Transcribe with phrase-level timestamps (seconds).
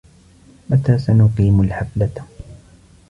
[0.69, 2.09] متى سنقيم الحفلة؟